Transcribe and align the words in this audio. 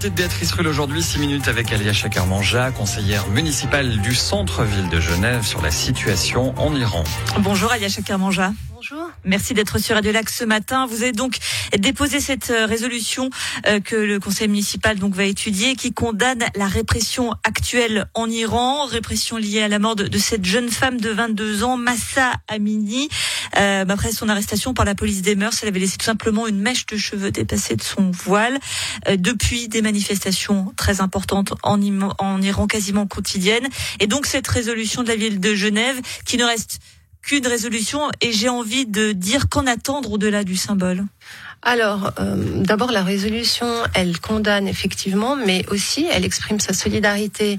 l'invité 0.00 0.10
de 0.10 0.16
Béatrice 0.16 0.52
Rulle 0.52 0.68
aujourd'hui, 0.68 1.02
6 1.02 1.18
minutes 1.18 1.48
avec 1.48 1.72
Alia 1.72 1.92
Chakarmanja, 1.92 2.70
conseillère 2.70 3.28
municipale 3.28 3.98
du 3.98 4.14
centre-ville 4.14 4.88
de 4.88 4.98
Genève 4.98 5.44
sur 5.44 5.60
la 5.60 5.70
situation 5.70 6.54
en 6.56 6.74
Iran. 6.74 7.04
Bonjour 7.40 7.70
Alia 7.70 7.90
Chakarmanja. 7.90 8.52
Merci 9.24 9.54
d'être 9.54 9.78
sur 9.78 9.94
Radio 9.94 10.12
Lac 10.12 10.28
ce 10.30 10.44
matin. 10.44 10.86
Vous 10.86 11.02
avez 11.02 11.12
donc 11.12 11.36
déposé 11.78 12.20
cette 12.20 12.50
euh, 12.50 12.66
résolution 12.66 13.30
euh, 13.66 13.80
que 13.80 13.94
le 13.94 14.18
conseil 14.18 14.48
municipal 14.48 14.98
donc 14.98 15.14
va 15.14 15.24
étudier 15.24 15.76
qui 15.76 15.92
condamne 15.92 16.44
la 16.56 16.66
répression 16.66 17.34
actuelle 17.44 18.06
en 18.14 18.28
Iran, 18.28 18.86
répression 18.86 19.36
liée 19.36 19.62
à 19.62 19.68
la 19.68 19.78
mort 19.78 19.96
de, 19.96 20.18
cette 20.18 20.44
jeune 20.44 20.70
femme 20.70 21.00
de 21.00 21.10
22 21.10 21.62
ans, 21.62 21.76
Massa 21.76 22.32
Amini. 22.48 23.08
Euh, 23.56 23.84
après 23.88 24.12
son 24.12 24.28
arrestation 24.28 24.74
par 24.74 24.84
la 24.84 24.94
police 24.94 25.22
des 25.22 25.34
mœurs, 25.34 25.58
elle 25.62 25.68
avait 25.68 25.80
laissé 25.80 25.96
tout 25.96 26.06
simplement 26.06 26.46
une 26.46 26.60
mèche 26.60 26.86
de 26.86 26.96
cheveux 26.96 27.30
dépassée 27.30 27.76
de 27.76 27.82
son 27.82 28.10
voile. 28.10 28.58
Depuis, 29.10 29.68
des 29.68 29.82
manifestations 29.82 30.72
très 30.76 31.00
importantes 31.00 31.54
en 31.62 31.80
Iran, 31.80 32.66
quasiment 32.66 33.06
quotidiennes. 33.06 33.68
Et 33.98 34.06
donc 34.06 34.26
cette 34.26 34.48
résolution 34.48 35.02
de 35.02 35.08
la 35.08 35.16
ville 35.16 35.40
de 35.40 35.54
Genève 35.54 36.00
qui 36.24 36.36
ne 36.36 36.44
reste 36.44 36.80
qu'une 37.22 37.46
résolution 37.46 38.10
et 38.20 38.32
j'ai 38.32 38.48
envie 38.48 38.86
de 38.86 39.12
dire 39.12 39.48
qu'en 39.48 39.66
attendre 39.66 40.12
au-delà 40.12 40.44
du 40.44 40.56
symbole 40.56 41.04
alors, 41.62 42.12
euh, 42.18 42.36
d'abord, 42.62 42.90
la 42.90 43.02
résolution, 43.02 43.66
elle 43.92 44.18
condamne 44.18 44.66
effectivement, 44.66 45.36
mais 45.36 45.66
aussi 45.68 46.06
elle 46.10 46.24
exprime 46.24 46.58
sa 46.58 46.72
solidarité 46.72 47.58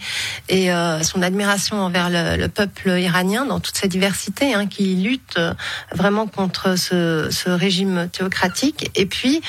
et 0.49 0.71
euh, 0.71 1.03
son 1.03 1.21
admiration 1.21 1.79
envers 1.79 2.09
le, 2.09 2.47
peuple 2.47 2.89
iranien 2.99 3.45
dans 3.45 3.59
toute 3.59 3.77
sa 3.77 3.87
diversité, 3.87 4.55
hein, 4.55 4.65
qui 4.65 4.95
lutte 4.95 5.37
euh, 5.37 5.53
vraiment 5.93 6.25
contre 6.25 6.79
ce, 6.79 7.27
ce 7.29 7.49
régime 7.51 8.09
théocratique. 8.11 8.89
Et 8.95 9.05
puis, 9.05 9.41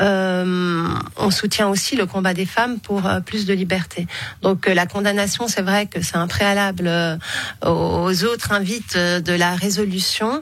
on 0.00 1.30
soutient 1.30 1.68
aussi 1.68 1.96
le 1.96 2.06
combat 2.06 2.34
des 2.34 2.46
femmes 2.46 2.78
pour 2.80 3.02
plus 3.26 3.46
de 3.46 3.54
liberté. 3.54 4.06
Donc, 4.42 4.66
la 4.66 4.86
condamnation, 4.86 5.48
c'est 5.48 5.62
vrai 5.62 5.86
que 5.86 6.02
c'est 6.02 6.16
un 6.16 6.28
préalable 6.28 6.90
aux 7.64 8.24
autres 8.24 8.52
invites 8.52 8.96
de 8.96 9.32
la 9.32 9.54
résolution, 9.54 10.40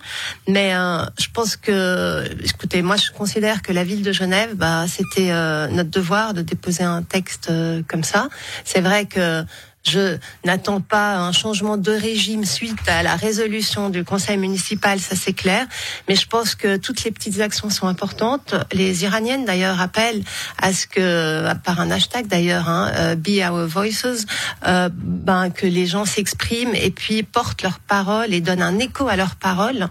mais 0.48 0.72
je 1.18 1.28
pense 1.32 1.56
que, 1.56 2.24
écoutez, 2.44 2.82
moi, 2.82 2.96
je 2.96 3.10
considère 3.10 3.62
que 3.62 3.72
la 3.72 3.84
ville 3.84 4.02
de 4.02 4.12
Genève, 4.12 4.54
bah, 4.54 4.84
c'était 4.88 5.30
euh, 5.30 5.68
notre 5.68 5.90
devoir 5.90 6.34
de 6.34 6.42
déposer 6.42 6.82
un 6.84 7.02
texte 7.02 7.48
euh, 7.50 7.82
comme 7.88 8.04
ça. 8.04 8.28
C'est 8.64 8.80
vrai 8.80 9.06
que 9.06 9.44
je 9.88 10.18
n'attends 10.44 10.80
pas 10.80 11.16
un 11.16 11.32
changement 11.32 11.76
de 11.76 11.92
régime 11.92 12.44
suite 12.44 12.88
à 12.88 13.02
la 13.02 13.16
résolution 13.16 13.90
du 13.90 14.04
conseil 14.04 14.36
municipal, 14.36 15.00
ça 15.00 15.14
c'est 15.16 15.32
clair. 15.32 15.66
Mais 16.08 16.16
je 16.16 16.26
pense 16.26 16.54
que 16.54 16.76
toutes 16.76 17.04
les 17.04 17.10
petites 17.10 17.40
actions 17.40 17.70
sont 17.70 17.86
importantes. 17.86 18.54
Les 18.72 19.04
Iraniennes 19.04 19.44
d'ailleurs 19.44 19.80
appellent 19.80 20.22
à 20.60 20.72
ce 20.72 20.86
que, 20.86 21.54
par 21.64 21.80
un 21.80 21.90
hashtag 21.90 22.26
d'ailleurs, 22.26 22.68
hein, 22.68 22.90
euh, 22.96 23.14
Be 23.14 23.40
Our 23.48 23.66
Voices, 23.66 24.26
euh, 24.66 24.88
ben, 24.92 25.50
que 25.50 25.66
les 25.66 25.86
gens 25.86 26.04
s'expriment 26.04 26.74
et 26.74 26.90
puis 26.90 27.22
portent 27.22 27.62
leurs 27.62 27.78
paroles 27.78 28.32
et 28.32 28.40
donnent 28.40 28.62
un 28.62 28.78
écho 28.78 29.08
à 29.08 29.16
leurs 29.16 29.36
paroles, 29.36 29.88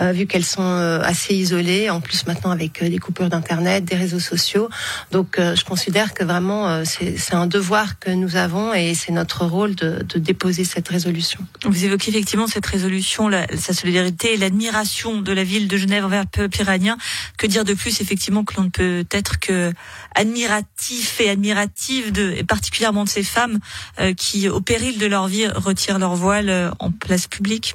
euh, 0.00 0.12
vu 0.12 0.26
qu'elles 0.26 0.44
sont 0.44 0.58
assez 1.02 1.34
isolées, 1.34 1.90
en 1.90 2.00
plus 2.00 2.26
maintenant 2.26 2.50
avec 2.50 2.82
des 2.82 2.98
coupures 2.98 3.28
d'internet, 3.28 3.84
des 3.84 3.96
réseaux 3.96 4.20
sociaux. 4.20 4.68
Donc 5.10 5.36
je 5.38 5.64
considère 5.64 6.14
que 6.14 6.24
vraiment 6.24 6.84
c'est 6.84 7.34
un 7.34 7.46
devoir 7.46 7.98
que 7.98 8.10
nous 8.10 8.36
avons 8.36 8.74
et 8.74 8.94
c'est 8.94 9.12
notre 9.12 9.37
rôle 9.46 9.74
de, 9.74 10.02
déposer 10.18 10.64
cette 10.64 10.88
résolution. 10.88 11.40
Vous 11.64 11.84
évoquez 11.84 12.10
effectivement 12.10 12.46
cette 12.46 12.66
résolution, 12.66 13.30
sa 13.56 13.72
solidarité 13.72 14.34
et 14.34 14.36
l'admiration 14.36 15.20
de 15.20 15.32
la 15.32 15.44
ville 15.44 15.68
de 15.68 15.76
Genève 15.76 16.04
envers 16.04 16.22
le 16.22 16.28
peuple 16.28 16.60
iranien. 16.60 16.96
Que 17.36 17.46
dire 17.46 17.64
de 17.64 17.74
plus 17.74 18.00
effectivement 18.00 18.44
que 18.44 18.54
l'on 18.56 18.64
ne 18.64 18.68
peut 18.68 19.04
être 19.10 19.38
que 19.38 19.72
admiratif 20.14 21.20
et 21.20 21.30
admirative 21.30 22.12
de, 22.12 22.32
et 22.36 22.44
particulièrement 22.44 23.04
de 23.04 23.08
ces 23.08 23.22
femmes 23.22 23.58
euh, 24.00 24.14
qui, 24.14 24.48
au 24.48 24.60
péril 24.60 24.98
de 24.98 25.06
leur 25.06 25.28
vie, 25.28 25.46
retirent 25.46 25.98
leur 25.98 26.14
voile 26.14 26.50
euh, 26.50 26.70
en 26.78 26.90
place 26.90 27.26
publique? 27.26 27.74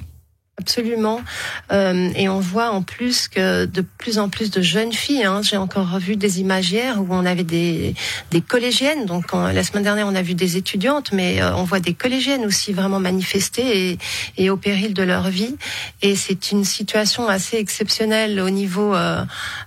Absolument. 0.56 1.20
Euh, 1.72 2.10
et 2.14 2.28
on 2.28 2.38
voit 2.38 2.70
en 2.70 2.82
plus 2.82 3.26
que 3.26 3.64
de 3.64 3.80
plus 3.80 4.20
en 4.20 4.28
plus 4.28 4.52
de 4.52 4.62
jeunes 4.62 4.92
filles, 4.92 5.24
hein, 5.24 5.40
j'ai 5.42 5.56
encore 5.56 5.98
vu 5.98 6.14
des 6.14 6.40
images 6.40 6.70
hier 6.70 7.00
où 7.00 7.08
on 7.10 7.26
avait 7.26 7.42
des, 7.42 7.96
des 8.30 8.40
collégiennes. 8.40 9.04
Donc 9.04 9.32
la 9.32 9.64
semaine 9.64 9.82
dernière, 9.82 10.06
on 10.06 10.14
a 10.14 10.22
vu 10.22 10.34
des 10.34 10.56
étudiantes, 10.56 11.10
mais 11.12 11.42
euh, 11.42 11.56
on 11.56 11.64
voit 11.64 11.80
des 11.80 11.92
collégiennes 11.92 12.44
aussi 12.44 12.72
vraiment 12.72 13.00
manifester 13.00 13.90
et, 13.90 13.98
et 14.36 14.48
au 14.48 14.56
péril 14.56 14.94
de 14.94 15.02
leur 15.02 15.28
vie. 15.28 15.56
Et 16.02 16.14
c'est 16.14 16.52
une 16.52 16.64
situation 16.64 17.28
assez 17.28 17.56
exceptionnelle 17.56 18.38
au 18.38 18.50
niveau, 18.50 18.94
euh, 18.94 19.24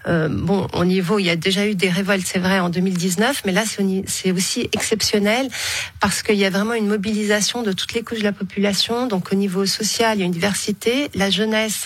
euh 0.08 0.30
bon, 0.30 0.68
au 0.72 0.86
niveau, 0.86 1.20
il 1.20 1.26
y 1.26 1.30
a 1.30 1.36
déjà 1.36 1.68
eu 1.68 1.76
des 1.76 1.90
révoltes, 1.90 2.26
c'est 2.26 2.40
vrai, 2.40 2.62
en 2.62 2.70
2019, 2.70 3.42
mais 3.46 3.52
là, 3.52 3.64
c'est 4.06 4.32
aussi 4.32 4.70
exceptionnel 4.72 5.50
parce 6.00 6.24
qu'il 6.24 6.38
y 6.38 6.46
a 6.46 6.50
vraiment 6.50 6.76
une 6.76 6.88
mobilisation 6.88 7.62
de 7.62 7.74
toutes 7.74 7.94
les 7.94 8.04
couches 8.04 8.20
de 8.20 8.24
la 8.24 8.32
population. 8.32 9.08
Donc 9.08 9.34
au 9.34 9.36
niveau 9.36 9.66
social, 9.66 10.18
il 10.18 10.22
y 10.22 10.24
a 10.24 10.26
une 10.26 10.32
diversité 10.32 10.77
la 11.16 11.30
jeunesse 11.30 11.86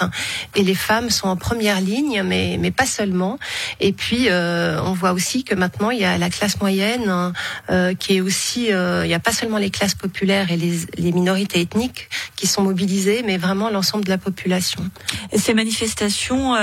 et 0.55 0.63
les 0.63 0.75
femmes 0.75 1.09
sont 1.09 1.27
en 1.27 1.35
première 1.35 1.81
ligne, 1.81 2.23
mais, 2.23 2.57
mais 2.59 2.71
pas 2.71 2.85
seulement. 2.85 3.37
Et 3.79 3.93
puis, 3.93 4.29
euh, 4.29 4.81
on 4.83 4.93
voit 4.93 5.13
aussi 5.13 5.43
que 5.43 5.55
maintenant, 5.55 5.89
il 5.89 5.99
y 5.99 6.05
a 6.05 6.17
la 6.17 6.29
classe 6.29 6.59
moyenne 6.59 7.33
euh, 7.69 7.93
qui 7.93 8.17
est 8.17 8.21
aussi, 8.21 8.71
euh, 8.71 9.05
il 9.05 9.07
n'y 9.07 9.13
a 9.13 9.19
pas 9.19 9.31
seulement 9.31 9.57
les 9.57 9.69
classes 9.69 9.95
populaires 9.95 10.51
et 10.51 10.57
les, 10.57 10.79
les 10.97 11.11
minorités 11.11 11.61
ethniques 11.61 12.09
qui 12.35 12.47
sont 12.47 12.63
mobilisées, 12.63 13.23
mais 13.23 13.37
vraiment 13.37 13.69
l'ensemble 13.69 14.05
de 14.05 14.09
la 14.09 14.17
population. 14.17 14.83
Et 15.31 15.37
ces 15.37 15.53
manifestations 15.53 16.55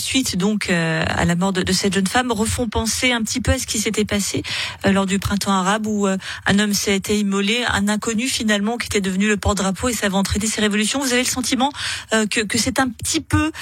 suite 0.00 0.36
donc 0.36 0.70
euh, 0.70 1.04
à 1.06 1.24
la 1.24 1.34
mort 1.34 1.52
de, 1.52 1.72
cette 1.72 1.94
jeune 1.94 2.06
femme 2.06 2.32
refont 2.32 2.68
penser 2.68 3.12
un 3.12 3.22
petit 3.22 3.40
peu 3.40 3.52
à 3.52 3.58
ce 3.58 3.66
qui 3.66 3.78
s'était 3.78 4.04
passé 4.04 4.42
euh, 4.84 4.92
lors 4.92 5.06
du 5.06 5.18
printemps 5.18 5.52
arabe 5.52 5.86
où 5.86 6.06
euh, 6.06 6.16
un 6.46 6.58
homme 6.58 6.72
s'est 6.72 6.96
été 6.96 7.18
immolé, 7.18 7.64
un 7.68 7.88
inconnu 7.88 8.26
finalement 8.28 8.76
qui 8.76 8.86
était 8.86 9.00
devenu 9.00 9.28
le 9.28 9.36
porte-drapeau 9.36 9.88
et 9.88 9.92
ça 9.92 10.08
va 10.08 10.18
entraîner 10.18 10.46
ces 10.46 10.60
révolutions. 10.60 11.00
Vous 11.00 11.12
avez 11.12 11.22
le 11.22 11.28
sentiment 11.28 11.70
que, 12.10 12.40
que 12.40 12.58
c'est 12.58 12.80
un 12.80 12.88
petit 12.88 13.20
peu 13.20 13.52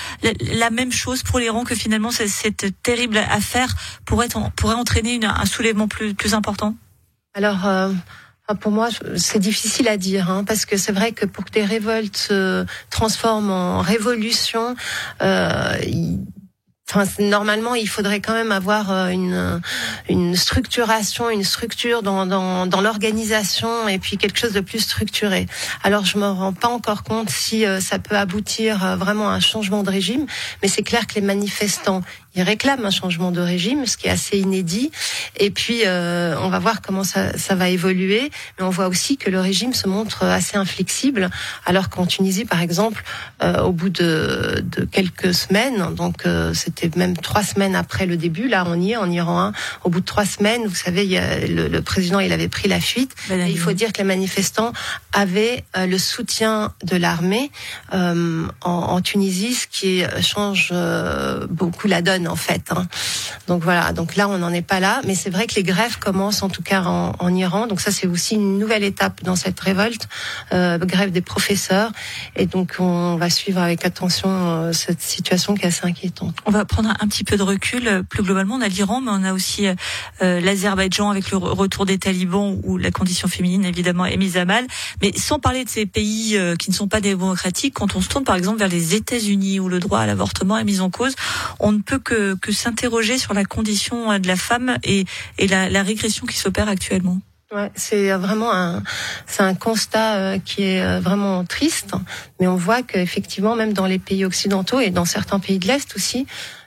la, 0.43 0.71
même 0.71 0.93
chose 0.93 1.23
pour 1.23 1.39
l'Iran 1.39 1.65
que 1.65 1.75
finalement 1.75 2.11
cette, 2.11 2.83
terrible 2.83 3.19
affaire 3.19 3.75
pourrait, 4.05 4.29
entraîner 4.37 5.21
un 5.25 5.47
soulèvement 5.47 5.89
plus, 5.89 6.15
plus 6.15 6.35
important? 6.35 6.75
Alors 7.35 7.67
pour 8.55 8.71
moi, 8.71 8.89
c'est 9.17 9.41
difficile 9.41 9.89
à 9.89 9.97
dire, 9.97 10.31
hein, 10.31 10.45
parce 10.45 10.67
que 10.67 10.77
c'est 10.77 10.93
vrai 10.93 11.13
que 11.13 11.27
pour 11.27 11.45
que 11.45 11.51
des 11.51 11.65
révoltes 11.65 12.17
se 12.17 12.65
transforment 12.91 13.51
en 13.51 13.81
révolution, 13.81 14.77
euh, 15.23 15.75
normalement, 17.19 17.75
il 17.75 17.89
faudrait 17.89 18.21
quand 18.21 18.33
même 18.33 18.53
avoir 18.53 18.91
euh, 18.91 19.09
une, 19.09 19.61
une 20.09 20.37
structuration, 20.37 21.29
une 21.31 21.45
structure 21.45 22.03
dans, 22.03 22.27
dans, 22.27 22.67
dans 22.67 22.81
l'organisation 22.81 23.89
et 23.89 23.99
puis 23.99 24.17
quelque 24.17 24.39
chose 24.39 24.53
de 24.53 24.61
plus 24.61 24.79
structuré. 24.79 25.47
Alors, 25.83 26.05
je 26.05 26.17
me 26.17 26.27
rends 26.27 26.53
pas 26.53 26.69
encore 26.69 27.03
compte 27.03 27.29
si 27.29 27.67
euh, 27.67 27.81
ça 27.81 27.99
peut 27.99 28.17
aboutir 28.17 28.85
euh, 28.85 28.97
vraiment 28.97 29.29
à 29.29 29.33
un 29.33 29.41
changement 29.41 29.83
de 29.83 29.91
régime, 29.91 30.27
mais 30.63 30.69
c'est 30.69 30.83
clair 30.83 31.07
que 31.07 31.15
les 31.15 31.21
manifestants, 31.21 32.03
ils 32.37 32.43
réclament 32.43 32.85
un 32.85 32.91
changement 32.91 33.33
de 33.33 33.41
régime, 33.41 33.87
ce 33.87 33.97
qui 33.97 34.09
est 34.09 34.11
assez 34.11 34.39
inédit. 34.39 34.91
Et 35.39 35.51
puis, 35.51 35.83
euh, 35.87 36.37
on 36.41 36.51
va 36.51 36.59
voir 36.59 36.83
comment 36.83 37.03
ça, 37.03 37.37
ça, 37.39 37.55
va 37.55 37.71
évoluer. 37.71 38.31
Mais 38.59 38.65
on 38.65 38.69
voit 38.69 38.89
aussi 38.89 39.17
que 39.17 39.31
le 39.31 39.41
régime 39.41 39.73
se 39.73 39.89
montre 39.89 40.25
assez 40.25 40.59
inflexible, 40.59 41.31
alors 41.65 41.89
qu'en 41.89 42.05
Tunisie, 42.05 42.45
par 42.45 42.61
exemple, 42.61 43.03
euh, 43.43 43.63
au 43.63 43.73
bout 43.73 43.89
de, 43.89 44.63
de, 44.63 44.85
quelques 44.85 45.33
semaines, 45.33 45.95
donc 45.95 46.27
euh, 46.27 46.53
c'était 46.53 46.91
même 46.97 47.17
trois 47.17 47.43
semaines 47.43 47.75
après 47.75 48.05
le 48.05 48.19
début, 48.19 48.49
là 48.49 48.65
on 48.67 48.79
y 48.79 48.93
est, 48.93 48.97
en 48.97 49.11
Iran 49.11 49.41
1, 49.41 49.53
au 49.85 49.89
bout 49.89 50.01
de 50.01 50.05
trois 50.05 50.27
semaines, 50.27 50.67
vous 50.67 50.75
savez, 50.75 51.05
il 51.05 51.11
y 51.11 51.17
a, 51.17 51.47
le, 51.47 51.69
le, 51.69 51.83
président, 51.83 52.21
il 52.21 52.33
avait 52.33 52.49
pris 52.49 52.69
la 52.69 52.81
fuite. 52.81 53.15
Et 53.31 53.49
il 53.49 53.59
faut 53.59 53.73
dire 53.73 53.93
que 53.93 53.99
les 53.99 54.05
manifestants 54.05 54.73
avaient 55.15 55.65
le 55.75 55.97
soutien 55.97 56.75
de 56.85 56.97
l'armée 56.97 57.51
en, 57.93 58.49
en, 58.63 59.01
Tunisie, 59.01 59.55
ce 59.55 59.67
qui 59.67 60.03
change 60.21 60.73
beaucoup 61.49 61.87
la 61.89 62.03
donne 62.03 62.26
en 62.27 62.37
fait. 62.37 62.71
Hein. 62.71 62.87
Donc 63.49 63.63
voilà, 63.63 63.93
donc 63.93 64.17
là 64.17 64.29
on 64.29 64.39
n'en 64.39 64.53
est 64.53 64.63
pas 64.63 64.81
là, 64.81 65.01
mais 65.07 65.15
c'est 65.15 65.31
vrai 65.31 65.47
que 65.47 65.55
les 65.55 65.63
grèves 65.63 65.99
commencent 65.99 66.43
en 66.43 66.49
tout 66.49 66.63
cas 66.63 66.83
en, 66.83 67.35
Iran. 67.35 67.67
Donc 67.67 67.81
ça 67.81 67.91
c'est 67.91 68.07
aussi 68.07 68.35
une 68.35 68.59
nouvelle 68.59 68.85
étape 68.85 69.23
dans 69.23 69.37
cette 69.37 69.59
révolte, 69.61 70.09
euh, 70.53 70.79
grève 70.79 71.11
des 71.11 71.21
professeurs. 71.21 71.91
Et 72.37 72.47
donc 72.47 72.77
on 72.79 73.17
va 73.17 73.31
suivre 73.31 73.61
avec 73.61 73.85
attention 73.85 74.29
euh, 74.31 74.73
cette 74.73 75.01
situation 75.01 75.55
qui 75.55 75.65
est 75.65 75.69
assez 75.69 75.87
inquiétante. 75.87 76.37
On 76.47 76.51
va 76.51 76.65
prendre 76.65 76.91
un 76.99 77.09
petit 77.09 77.25
peu 77.25 77.37
de 77.37 77.43
recul. 77.43 78.05
Plus 78.09 78.23
globalement, 78.23 78.55
on 78.57 78.61
a 78.61 78.69
l'Iran, 78.69 79.01
mais 79.01 79.11
on 79.13 79.25
a 79.25 79.33
aussi 79.33 79.67
euh, 79.67 80.41
l'Azerbaïdjan 80.41 81.11
avec 81.11 81.31
le 81.31 81.37
retour 81.37 81.87
des 81.87 81.99
talibans 81.99 82.59
où 82.63 82.79
la 82.79 82.91
condition 82.91 83.29
féminine 83.29 83.65
évidemment 83.65 84.07
est 84.07 84.17
mise 84.17 84.37
à 84.37 84.45
mal. 84.45 84.67
Mais 85.03 85.13
sans 85.17 85.39
parler 85.39 85.65
de 85.65 85.71
ces 85.71 85.87
pays 85.87 86.39
qui 86.59 86.71
ne 86.71 86.75
sont 86.75 86.89
pas 86.89 87.01
démocratiques, 87.01 87.75
quand 87.75 87.97
on 87.97 88.01
se 88.01 88.09
tourne 88.09 88.25
par 88.25 88.37
exemple 88.37 88.59
vers 88.59 88.69
les 88.69 88.95
États-Unis 88.95 89.61
où 89.61 89.69
le 89.69 89.79
droit 89.79 90.01
à 90.01 90.07
l'avortement 90.07 90.59
est 90.59 90.65
mis 90.65 90.81
en 90.81 90.91
cause, 90.91 91.15
on 91.61 91.73
ne 91.73 91.81
peut 91.81 91.99
que 91.99 92.15
que, 92.41 92.53
s'interroger 92.53 93.19
sur 93.19 93.35
la 93.35 93.45
condition 93.45 94.11
euh, 94.11 94.19
de 94.19 94.29
la 94.29 94.37
femme 94.37 94.79
et, 94.83 95.05
et 95.39 95.47
la, 95.47 95.69
la 95.69 95.83
régression 95.83 96.27
qui 96.27 96.37
s'opère 96.37 96.69
actuellement. 96.69 97.19
Ouais, 97.53 97.71
c'est 97.77 98.11
vraiment 98.13 98.53
un, 98.53 98.83
c'est 99.27 99.43
un 99.43 99.55
constat 99.55 100.17
euh, 100.17 100.39
qui 100.39 100.65
est 100.65 100.83
euh, 100.83 100.99
vraiment 100.99 101.45
triste, 101.45 101.93
mais 102.41 102.49
on 102.49 102.57
voit 102.57 102.83
qu'effectivement, 102.83 103.55
même 103.55 103.73
dans 103.73 103.87
les 103.87 104.01
pays 104.01 104.25
occidentaux 104.25 104.81
et 104.81 104.91
dans 104.91 105.05
certains 105.05 105.39
pays 105.39 105.59
de 105.59 105.67
l'Est 105.67 105.95
aussi, 105.95 106.27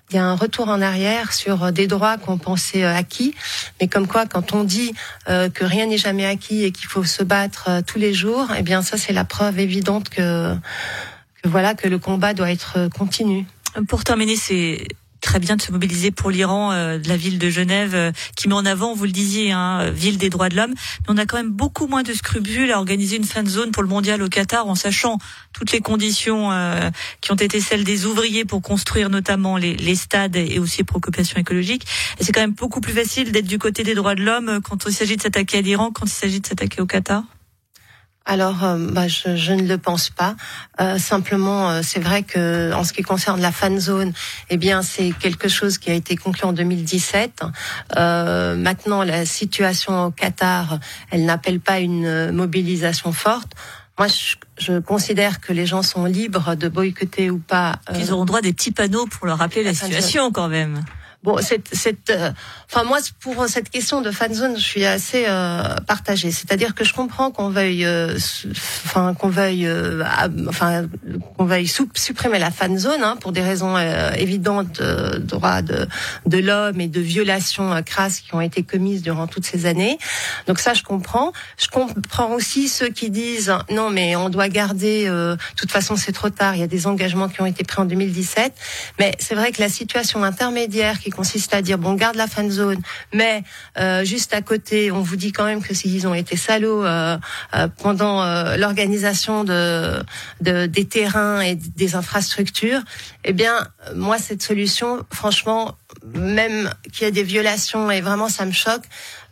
il 0.10 0.16
y 0.16 0.20
a 0.20 0.26
un 0.26 0.36
retour 0.36 0.70
en 0.70 0.82
arrière 0.82 1.34
sur 1.34 1.72
des 1.72 1.86
droits 1.86 2.18
qu'on 2.18 2.40
pensait 2.40 2.84
acquis. 2.84 3.36
Mais 3.80 3.88
comme 3.88 4.08
quoi, 4.08 4.26
quand 4.26 4.54
on 4.54 4.64
dit 4.64 4.92
que 5.28 5.64
rien 5.64 5.86
n'est 5.86 6.00
jamais 6.00 6.26
acquis 6.26 6.64
et 6.64 6.72
qu'il 6.72 6.88
faut 6.88 7.04
se 7.04 7.22
battre 7.22 7.84
tous 7.86 8.00
les 8.00 8.12
jours, 8.12 8.48
eh 8.58 8.64
bien 8.64 8.82
ça 8.82 8.98
c'est 8.98 9.14
la 9.14 9.24
preuve 9.24 9.60
évidente 9.60 10.10
que, 10.10 10.56
que 11.44 11.48
voilà 11.48 11.76
que 11.76 11.88
le 11.88 12.00
combat 12.00 12.34
doit 12.34 12.50
être 12.50 12.90
continu. 12.98 13.46
Pour 13.88 14.04
terminer, 14.04 14.36
c'est 14.36 14.88
très 15.22 15.40
bien 15.40 15.56
de 15.56 15.62
se 15.62 15.72
mobiliser 15.72 16.12
pour 16.12 16.32
l'Iran, 16.32 16.72
euh, 16.72 16.98
de 16.98 17.08
la 17.08 17.18
ville 17.18 17.40
de 17.40 17.50
Genève, 17.50 17.94
euh, 17.94 18.12
qui 18.36 18.48
met 18.48 18.56
en 18.56 18.66
avant, 18.66 18.94
vous 18.94 19.06
le 19.06 19.12
disiez, 19.12 19.52
hein, 19.52 19.90
ville 19.92 20.18
des 20.18 20.30
droits 20.30 20.50
de 20.50 20.56
l'homme. 20.56 20.74
Mais 20.74 21.08
on 21.10 21.18
a 21.18 21.26
quand 21.26 21.38
même 21.38 21.52
beaucoup 21.52 21.88
moins 21.88 22.04
de 22.04 22.14
scrupules 22.14 22.72
à 22.72 22.78
organiser 22.78 23.18
une 23.18 23.24
fin 23.24 23.44
de 23.44 23.50
zone 23.50 23.72
pour 23.72 23.84
le 23.84 23.90
mondial 23.90 24.22
au 24.22 24.30
Qatar, 24.30 24.68
en 24.68 24.76
sachant 24.76 25.18
toutes 25.54 25.72
les 25.72 25.82
conditions 25.82 26.52
euh, 26.52 26.90
qui 27.22 27.32
ont 27.32 27.36
été 27.36 27.60
celles 27.60 27.84
des 27.84 28.06
ouvriers 28.06 28.46
pour 28.46 28.62
construire 28.62 29.10
notamment 29.10 29.58
les, 29.58 29.76
les 29.76 29.96
stades 29.96 30.36
et 30.36 30.60
aussi 30.60 30.84
préoccupations 30.84 31.40
écologiques. 31.40 31.86
Et 32.20 32.24
c'est 32.24 32.32
quand 32.32 32.42
même 32.42 32.54
beaucoup 32.54 32.82
plus 32.82 32.94
facile 32.94 33.32
d'être 33.32 33.48
du 33.48 33.60
côté 33.60 33.84
des 33.84 33.96
droits 33.96 34.16
de 34.16 34.24
l'homme 34.24 34.60
quand 34.64 34.86
il 34.86 34.94
s'agit 34.94 35.18
de 35.18 35.22
s'attaquer 35.22 35.60
à 35.60 35.62
l'Iran, 35.62 35.92
quand 35.92 36.06
il 36.06 36.12
s'agit 36.12 36.40
de 36.40 36.48
s'attaquer 36.48 36.82
au 36.82 36.86
Qatar. 36.86 37.24
Alors, 38.30 38.64
euh, 38.64 38.78
bah, 38.78 39.08
je, 39.08 39.36
je, 39.36 39.54
ne 39.54 39.64
le 39.64 39.80
pense 39.80 40.12
pas. 40.12 40.36
Euh, 40.80 41.00
simplement, 41.00 41.72
euh, 41.72 41.82
c'est 41.84 42.00
vrai 42.00 42.22
que 42.22 42.72
en 42.74 42.84
ce 42.84 42.94
qui 42.94 43.02
concerne 43.02 43.42
la 43.42 43.52
fan 43.52 43.80
zone, 43.80 44.14
eh 44.52 44.58
bien, 44.58 44.84
c'est 44.84 45.14
quelque 45.20 45.48
chose 45.48 45.80
qui 45.80 45.90
a 45.90 45.96
été 45.96 46.16
conclu 46.16 46.46
en 46.46 46.54
2017. 46.54 47.42
Euh, 47.98 48.56
maintenant, 48.56 49.02
la 49.02 49.26
situation 49.26 50.06
au 50.06 50.12
Qatar, 50.12 50.78
elle 51.10 51.26
n'appelle 51.26 51.60
pas 51.60 51.80
une 51.80 52.30
mobilisation 52.30 53.14
forte. 53.14 53.54
Moi, 53.98 54.08
je, 54.08 54.36
je, 54.60 54.80
considère 54.80 55.42
que 55.42 55.52
les 55.52 55.66
gens 55.66 55.82
sont 55.82 56.06
libres 56.06 56.54
de 56.54 56.70
boycotter 56.70 57.32
ou 57.32 57.40
pas. 57.40 57.80
Ils 57.96 58.14
auront 58.14 58.26
droit 58.26 58.40
à 58.40 58.44
des 58.44 58.54
petits 58.54 58.72
panneaux 58.72 59.08
pour 59.08 59.26
leur 59.26 59.40
rappeler 59.40 59.64
la 59.64 59.74
situation, 59.74 60.32
quand 60.32 60.50
même. 60.50 60.84
Bon, 61.22 61.38
cette, 61.42 61.68
cette, 61.74 62.12
euh, 62.12 62.32
enfin 62.72 62.86
moi 62.86 63.00
pour 63.20 63.46
cette 63.50 63.70
question 63.70 64.00
de 64.00 64.10
fan 64.10 64.34
zone, 64.34 64.56
je 64.56 64.64
suis 64.64 64.86
assez 64.86 65.26
euh, 65.28 65.76
partagée. 65.86 66.32
C'est-à-dire 66.32 66.74
que 66.74 66.86
je 66.86 66.94
comprends 66.94 67.30
qu'on 67.30 67.50
veuille, 67.50 67.86
euh, 67.86 68.18
enfin 68.86 69.14
qu'on 69.14 69.28
veuille, 69.28 69.68
euh, 69.68 70.02
enfin 70.48 70.88
qu'on 71.36 71.44
veuille 71.44 71.68
supprimer 71.68 72.40
la 72.40 72.52
fan 72.52 72.78
zone 72.78 73.04
hein, 73.04 73.18
pour 73.20 73.34
des 73.34 73.42
raisons 73.42 73.78
évidentes 74.16 74.82
de 74.82 75.18
droits 75.18 75.62
de, 75.62 75.88
de 76.26 76.38
l'homme 76.38 76.80
et 76.80 76.88
de 76.88 77.02
violations 77.02 77.84
crasses 77.84 78.22
qui 78.22 78.34
ont 78.34 78.42
été 78.42 78.64
commises 78.64 79.02
durant 79.02 79.28
toutes 79.28 79.46
ces 79.46 79.66
années. 79.66 79.98
Donc 80.48 80.60
ça, 80.60 80.74
je 80.74 80.84
comprends. 80.84 81.34
Je 81.58 81.68
comprends 81.68 82.32
aussi 82.32 82.70
ceux 82.70 82.90
qui 82.90 83.10
disent 83.10 83.54
non, 83.70 83.90
mais 83.90 84.16
on 84.16 84.30
doit 84.30 84.48
garder. 84.48 85.08
de 85.08 85.38
toute 85.58 85.72
façon, 85.72 85.98
c'est 85.98 86.14
trop 86.14 86.30
tard. 86.30 86.56
Il 86.56 86.62
y 86.62 86.64
a 86.64 86.68
des 86.68 86.88
engagements 86.88 87.28
qui 87.28 87.42
ont 87.42 87.46
été 87.46 87.66
pris 87.66 87.82
en 87.82 87.86
2017. 87.86 88.54
Mais 89.00 89.12
c'est 89.20 89.36
vrai 89.36 89.52
que 89.52 89.62
la 89.62 89.70
situation 89.70 90.24
intermédiaire 90.24 91.00
consiste 91.10 91.54
à 91.54 91.62
dire 91.62 91.78
bon, 91.78 91.94
garde 91.94 92.16
la 92.16 92.28
fan 92.28 92.50
zone, 92.50 92.82
mais 93.14 93.44
euh, 93.78 94.04
juste 94.04 94.34
à 94.34 94.42
côté, 94.42 94.92
on 94.92 95.02
vous 95.02 95.16
dit 95.16 95.32
quand 95.32 95.46
même 95.46 95.62
que 95.62 95.74
s'ils 95.74 96.08
ont 96.08 96.14
été 96.14 96.36
salauds 96.36 96.86
euh, 96.86 97.18
euh, 97.56 97.68
pendant 97.82 98.24
l'organisation 98.58 99.44
de, 99.44 100.02
de, 100.42 100.66
des 100.66 100.86
terrains 100.86 101.42
et 101.42 101.56
des 101.56 101.96
infrastructures, 101.96 102.82
eh 103.24 103.34
bien, 103.34 103.68
moi, 103.96 104.18
cette 104.18 104.42
solution, 104.42 105.04
franchement, 105.12 105.78
même 106.14 106.70
qu'il 106.92 107.04
y 107.04 107.08
a 107.08 107.12
des 107.12 107.24
violations 107.24 107.92
et 107.92 108.02
vraiment 108.02 108.30
ça 108.30 108.46
me 108.46 108.52
choque, 108.52 108.84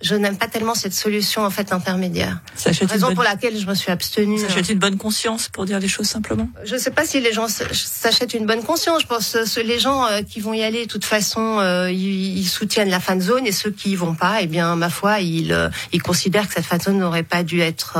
je 0.01 0.15
n'aime 0.15 0.37
pas 0.37 0.47
tellement 0.47 0.75
cette 0.75 0.93
solution 0.93 1.43
en 1.43 1.49
fait 1.49 1.73
intermédiaire. 1.73 2.39
Ça 2.55 2.69
raison 2.87 3.13
pour 3.15 3.23
laquelle 3.23 3.57
je 3.57 3.65
me 3.65 3.73
suis 3.73 3.91
abstenue. 3.91 4.37
Ça 4.37 4.47
achète 4.47 4.69
une 4.69 4.79
bonne 4.79 4.97
conscience 4.97 5.49
pour 5.49 5.65
dire 5.65 5.79
les 5.79 5.87
choses 5.87 6.07
simplement. 6.07 6.47
Je 6.63 6.75
ne 6.75 6.79
sais 6.79 6.91
pas 6.91 7.05
si 7.05 7.19
les 7.19 7.33
gens 7.33 7.47
s'achètent 7.47 8.33
une 8.33 8.45
bonne 8.45 8.63
conscience. 8.63 9.01
Je 9.01 9.07
pense 9.07 9.31
que 9.31 9.59
les 9.61 9.79
gens 9.79 10.05
euh, 10.05 10.21
qui 10.21 10.39
vont 10.39 10.53
y 10.53 10.63
aller, 10.63 10.85
de 10.85 10.91
toute 10.91 11.05
façon, 11.05 11.59
euh, 11.59 11.91
ils, 11.91 12.47
soutiennent 12.47 12.89
la 12.89 12.99
fan 12.99 13.19
zone 13.21 13.45
et 13.45 13.51
ceux 13.51 13.71
qui 13.71 13.91
y 13.91 13.95
vont 13.95 14.15
pas, 14.15 14.41
eh 14.41 14.47
bien 14.47 14.75
ma 14.75 14.89
foi, 14.89 15.19
ils, 15.19 15.51
euh, 15.51 15.69
ils 15.91 16.01
considèrent 16.01 16.47
que 16.47 16.53
cette 16.53 16.65
fan 16.65 16.79
zone 16.79 16.97
n'aurait 16.99 17.23
pas 17.23 17.43
dû 17.43 17.61
être 17.61 17.97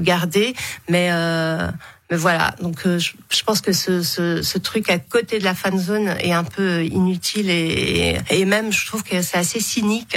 gardée, 0.00 0.54
mais 0.88 1.10
mais 2.10 2.16
voilà, 2.16 2.54
donc 2.60 2.86
euh, 2.86 2.98
je, 3.00 3.12
je, 3.30 3.42
pense 3.42 3.60
que 3.60 3.72
ce, 3.72 4.02
ce, 4.02 4.40
ce, 4.40 4.58
truc 4.58 4.88
à 4.90 4.98
côté 4.98 5.40
de 5.40 5.44
la 5.44 5.54
fan 5.54 5.76
zone 5.76 6.14
est 6.20 6.32
un 6.32 6.44
peu 6.44 6.84
inutile 6.84 7.50
et, 7.50 8.18
et 8.30 8.44
même 8.44 8.72
je 8.72 8.86
trouve 8.86 9.02
que 9.02 9.20
c'est 9.22 9.36
assez 9.36 9.58
cynique 9.58 10.16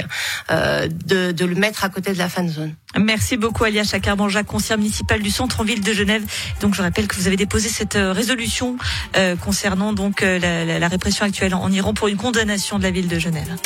euh, 0.52 0.86
de, 0.86 1.32
de, 1.32 1.44
le 1.44 1.56
mettre 1.56 1.84
à 1.84 1.88
côté 1.88 2.12
de 2.12 2.18
la 2.18 2.28
fan 2.28 2.48
zone. 2.48 2.74
Merci 2.96 3.36
beaucoup 3.36 3.64
Alia 3.64 3.82
Chakarbanja, 3.82 4.44
conseillère 4.44 4.78
municipale 4.78 5.20
du 5.20 5.30
centre-ville 5.30 5.82
de 5.82 5.92
Genève. 5.92 6.22
Donc 6.60 6.74
je 6.74 6.82
rappelle 6.82 7.08
que 7.08 7.16
vous 7.16 7.26
avez 7.26 7.36
déposé 7.36 7.68
cette 7.68 7.96
euh, 7.96 8.12
résolution 8.12 8.76
euh, 9.16 9.34
concernant 9.34 9.92
donc 9.92 10.20
la, 10.20 10.38
la, 10.38 10.78
la 10.78 10.88
répression 10.88 11.26
actuelle 11.26 11.54
en 11.54 11.72
Iran 11.72 11.92
pour 11.92 12.06
une 12.06 12.16
condamnation 12.16 12.78
de 12.78 12.84
la 12.84 12.92
ville 12.92 13.08
de 13.08 13.18
Genève. 13.18 13.56